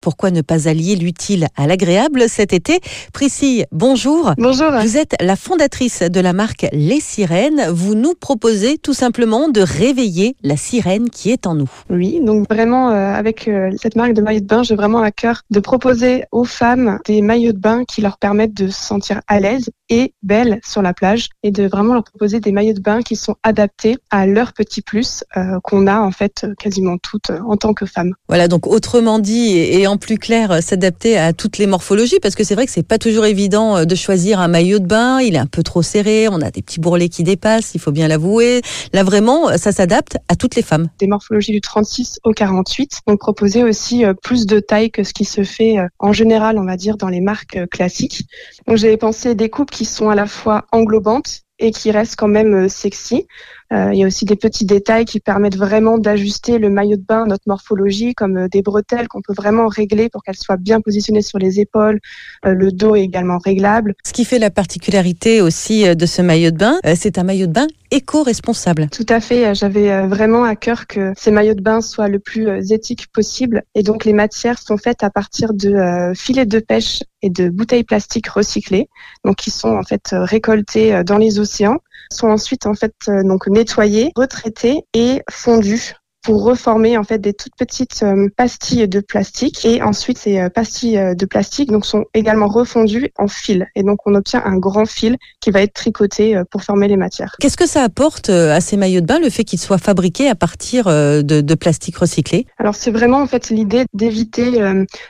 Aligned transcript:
Pourquoi 0.00 0.30
ne 0.30 0.40
pas 0.40 0.66
allier 0.66 0.96
l'utile 0.96 1.48
à 1.56 1.66
l'agréable 1.66 2.24
cet 2.28 2.54
été 2.54 2.80
Priscille, 3.12 3.66
bonjour. 3.70 4.32
Bonjour. 4.38 4.70
Vous 4.80 4.96
êtes 4.96 5.14
la 5.20 5.36
fondatrice 5.36 6.00
de 6.00 6.20
la 6.20 6.32
marque 6.32 6.66
Les 6.72 7.00
Sirènes. 7.00 7.66
Vous 7.70 7.94
nous 7.94 8.14
proposez 8.14 8.78
tout 8.78 8.94
simplement 8.94 9.48
de 9.48 9.60
réveiller 9.60 10.36
la 10.42 10.56
sirène 10.56 11.10
qui 11.10 11.30
est 11.30 11.46
en 11.46 11.54
nous. 11.54 11.70
Oui, 11.90 12.18
donc 12.24 12.48
vraiment 12.48 12.88
euh, 12.88 13.12
avec 13.12 13.46
euh, 13.46 13.70
cette 13.80 13.94
marque 13.94 14.14
de 14.14 14.22
maillots 14.22 14.40
de 14.40 14.46
bain, 14.46 14.62
j'ai 14.62 14.74
vraiment 14.74 15.02
à 15.02 15.10
cœur 15.10 15.42
de 15.50 15.60
proposer 15.60 16.24
aux 16.32 16.44
femmes 16.44 16.98
des 17.04 17.20
maillots 17.20 17.52
de 17.52 17.58
bain 17.58 17.84
qui 17.84 18.00
leur 18.00 18.16
permettent 18.16 18.54
de 18.54 18.68
se 18.68 18.80
sentir 18.80 19.20
à 19.28 19.38
l'aise 19.38 19.68
et 19.90 20.14
belles 20.22 20.60
sur 20.64 20.80
la 20.80 20.94
plage 20.94 21.28
et 21.42 21.50
de 21.50 21.66
vraiment 21.66 21.94
leur 21.94 22.04
proposer 22.04 22.40
des 22.40 22.52
maillots 22.52 22.72
de 22.72 22.80
bain 22.80 23.02
qui 23.02 23.16
sont 23.16 23.34
adaptés 23.42 23.98
à 24.10 24.26
leurs 24.26 24.52
petits 24.52 24.82
plus 24.82 25.24
euh, 25.36 25.58
qu'on 25.62 25.86
a 25.86 26.00
en 26.00 26.12
fait 26.12 26.46
quasiment 26.58 26.96
toutes 26.96 27.30
en 27.30 27.56
tant 27.56 27.74
que 27.74 27.84
femmes. 27.84 28.14
Voilà, 28.28 28.48
donc 28.48 28.66
autrement 28.66 29.18
dit 29.18 29.56
et 29.56 29.86
en 29.86 29.96
plus 29.96 30.18
clair 30.18 30.52
euh, 30.52 30.60
s'adapter 30.60 31.18
à 31.18 31.32
toutes 31.32 31.58
les 31.58 31.66
morphologies 31.66 32.20
parce 32.20 32.34
que 32.34 32.44
c'est 32.44 32.54
vrai 32.54 32.66
que 32.66 32.72
c'est 32.72 32.86
pas 32.86 32.98
toujours 32.98 33.26
évident 33.26 33.78
euh, 33.78 33.84
de 33.84 33.94
choisir 33.94 34.40
un 34.40 34.48
maillot 34.48 34.78
de 34.78 34.86
bain, 34.86 35.20
il 35.20 35.34
est 35.34 35.38
un 35.38 35.46
peu 35.46 35.62
trop 35.62 35.82
serré, 35.82 36.28
on 36.28 36.40
a 36.40 36.50
des 36.50 36.62
petits 36.62 36.80
bourrelets 36.80 37.08
qui 37.08 37.24
dépassent, 37.24 37.74
il 37.74 37.80
faut 37.80 37.92
bien 37.92 38.08
l'avouer. 38.08 38.62
Là 38.92 39.02
vraiment, 39.02 39.50
euh, 39.50 39.56
ça 39.56 39.72
s'adapte 39.72 40.16
à 40.28 40.36
toutes 40.36 40.54
les 40.54 40.62
femmes. 40.62 40.88
Des 40.98 41.06
morphologies 41.06 41.52
du 41.52 41.60
36 41.60 42.20
au 42.24 42.32
48, 42.32 43.00
donc 43.06 43.18
proposer 43.18 43.64
aussi 43.64 44.04
plus 44.22 44.46
de 44.46 44.60
taille 44.60 44.90
que 44.90 45.02
ce 45.02 45.12
qui 45.12 45.24
se 45.24 45.42
fait 45.42 45.76
en 45.98 46.12
général, 46.12 46.58
on 46.58 46.64
va 46.64 46.76
dire 46.76 46.96
dans 46.96 47.08
les 47.08 47.20
marques 47.20 47.58
classiques. 47.70 48.22
Donc 48.66 48.76
j'ai 48.76 48.96
pensé 48.96 49.34
des 49.34 49.48
coupes 49.48 49.70
qui 49.70 49.79
sont 49.84 50.10
à 50.10 50.14
la 50.14 50.26
fois 50.26 50.66
englobantes 50.72 51.42
et 51.58 51.70
qui 51.70 51.90
restent 51.90 52.16
quand 52.16 52.28
même 52.28 52.68
sexy. 52.68 53.26
Euh, 53.72 53.90
il 53.92 54.00
y 54.00 54.04
a 54.04 54.06
aussi 54.06 54.24
des 54.24 54.34
petits 54.34 54.64
détails 54.64 55.04
qui 55.04 55.20
permettent 55.20 55.56
vraiment 55.56 55.96
d'ajuster 55.96 56.58
le 56.58 56.70
maillot 56.70 56.96
de 56.96 57.04
bain, 57.04 57.24
notre 57.26 57.44
morphologie, 57.46 58.14
comme 58.14 58.36
euh, 58.36 58.48
des 58.48 58.62
bretelles 58.62 59.06
qu'on 59.06 59.22
peut 59.22 59.32
vraiment 59.32 59.68
régler 59.68 60.08
pour 60.08 60.24
qu'elles 60.24 60.36
soient 60.36 60.56
bien 60.56 60.80
positionnées 60.80 61.22
sur 61.22 61.38
les 61.38 61.60
épaules. 61.60 62.00
Euh, 62.46 62.52
le 62.52 62.72
dos 62.72 62.96
est 62.96 63.02
également 63.02 63.38
réglable. 63.38 63.94
Ce 64.04 64.12
qui 64.12 64.24
fait 64.24 64.40
la 64.40 64.50
particularité 64.50 65.40
aussi 65.40 65.84
de 65.94 66.06
ce 66.06 66.20
maillot 66.20 66.50
de 66.50 66.56
bain, 66.56 66.78
c'est 66.96 67.18
un 67.18 67.22
maillot 67.22 67.46
de 67.46 67.52
bain 67.52 67.66
éco-responsable. 67.92 68.88
Tout 68.90 69.06
à 69.08 69.20
fait. 69.20 69.54
J'avais 69.54 70.06
vraiment 70.06 70.44
à 70.44 70.56
cœur 70.56 70.86
que 70.86 71.12
ces 71.16 71.30
maillots 71.30 71.54
de 71.54 71.60
bain 71.60 71.80
soient 71.80 72.08
le 72.08 72.18
plus 72.18 72.72
éthiques 72.72 73.08
possible. 73.12 73.62
Et 73.74 73.82
donc 73.82 74.04
les 74.04 74.12
matières 74.12 74.58
sont 74.58 74.76
faites 74.76 75.02
à 75.02 75.10
partir 75.10 75.52
de 75.54 76.12
filets 76.14 76.46
de 76.46 76.60
pêche 76.60 77.02
et 77.22 77.30
de 77.30 77.48
bouteilles 77.48 77.84
plastiques 77.84 78.28
recyclées, 78.28 78.88
donc 79.24 79.36
qui 79.36 79.50
sont 79.50 79.76
en 79.76 79.82
fait 79.82 80.10
récoltées 80.12 81.02
dans 81.04 81.18
les 81.18 81.40
océans, 81.40 81.78
sont 82.12 82.28
ensuite 82.28 82.66
en 82.66 82.74
fait 82.74 82.94
donc 83.24 83.46
nettoyés, 83.46 84.12
retraités 84.16 84.84
et 84.94 85.22
fondus 85.30 85.94
pour 86.22 86.44
reformer 86.44 86.98
en 86.98 87.04
fait 87.04 87.18
des 87.18 87.32
toutes 87.32 87.54
petites 87.56 88.02
euh, 88.02 88.28
pastilles 88.36 88.88
de 88.88 89.00
plastique 89.00 89.64
et 89.64 89.82
ensuite 89.82 90.18
ces 90.18 90.38
euh, 90.38 90.48
pastilles 90.50 90.98
euh, 90.98 91.14
de 91.14 91.24
plastique 91.24 91.70
donc 91.70 91.86
sont 91.86 92.04
également 92.14 92.48
refondues 92.48 93.10
en 93.18 93.28
fil 93.28 93.68
et 93.74 93.82
donc 93.82 94.06
on 94.06 94.14
obtient 94.14 94.42
un 94.44 94.56
grand 94.56 94.86
fil 94.86 95.16
qui 95.40 95.50
va 95.50 95.62
être 95.62 95.72
tricoté 95.72 96.40
pour 96.50 96.62
former 96.62 96.88
les 96.88 96.96
matières. 96.96 97.34
Qu'est-ce 97.40 97.56
que 97.56 97.66
ça 97.66 97.82
apporte 97.82 98.28
à 98.28 98.60
ces 98.60 98.76
maillots 98.76 99.00
de 99.00 99.06
bain 99.06 99.18
le 99.18 99.30
fait 99.30 99.44
qu'ils 99.44 99.58
soient 99.58 99.78
fabriqués 99.78 100.28
à 100.28 100.34
partir 100.34 100.86
de, 100.86 101.22
de 101.22 101.54
plastique 101.54 101.96
recyclé? 101.96 102.46
Alors 102.58 102.74
c'est 102.74 102.90
vraiment 102.90 103.22
en 103.22 103.26
fait 103.26 103.48
l'idée 103.48 103.84
d'éviter 103.94 104.60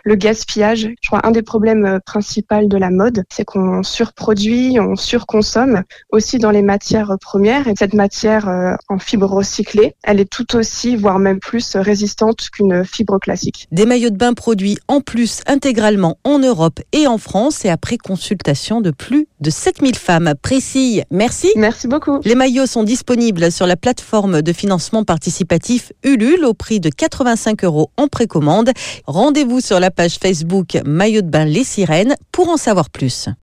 le 0.05 0.14
gaspillage. 0.14 0.89
Je 1.00 1.08
crois 1.08 1.27
un 1.27 1.33
des 1.33 1.42
problèmes 1.42 2.00
principaux 2.06 2.64
de 2.64 2.77
la 2.77 2.91
mode, 2.91 3.24
c'est 3.30 3.45
qu'on 3.45 3.83
surproduit, 3.83 4.78
on 4.80 4.95
surconsomme 4.97 5.83
aussi 6.11 6.39
dans 6.39 6.50
les 6.50 6.62
matières 6.62 7.17
premières 7.20 7.67
et 7.67 7.74
cette 7.77 7.95
matière 7.95 8.77
en 8.89 8.98
fibre 8.98 9.27
recyclée, 9.27 9.95
elle 10.05 10.20
est 10.20 10.30
tout 10.30 10.56
aussi 10.56 10.97
voire 11.00 11.18
même 11.18 11.40
plus 11.40 11.76
résistante 11.76 12.48
qu'une 12.50 12.84
fibre 12.84 13.18
classique. 13.18 13.66
Des 13.72 13.86
maillots 13.86 14.10
de 14.10 14.16
bain 14.16 14.34
produits 14.34 14.78
en 14.88 15.00
plus 15.00 15.40
intégralement 15.46 16.18
en 16.24 16.38
Europe 16.38 16.80
et 16.92 17.06
en 17.06 17.18
France 17.18 17.64
et 17.64 17.70
après 17.70 17.96
consultation 17.96 18.80
de 18.80 18.90
plus 18.90 19.26
de 19.40 19.50
7000 19.50 19.96
femmes. 19.96 20.34
Précis, 20.40 21.02
merci. 21.10 21.48
Merci 21.56 21.88
beaucoup. 21.88 22.20
Les 22.24 22.34
maillots 22.34 22.66
sont 22.66 22.84
disponibles 22.84 23.50
sur 23.50 23.66
la 23.66 23.77
plateforme 23.77 24.42
de 24.42 24.52
financement 24.52 25.05
participatif 25.05 25.92
Ulule 26.05 26.44
au 26.44 26.55
prix 26.55 26.80
de 26.80 26.90
85 26.90 27.64
euros 27.64 27.90
en 27.96 28.06
précommande. 28.06 28.70
Rendez-vous 29.06 29.60
sur 29.60 29.80
la 29.80 29.90
page 29.90 30.18
Facebook 30.22 30.78
Maillot 30.84 31.22
de 31.22 31.28
bain 31.28 31.44
Les 31.44 31.64
Sirènes 31.64 32.14
pour 32.33 32.48
en 32.48 32.56
savoir 32.56 32.90
plus. 32.90 33.30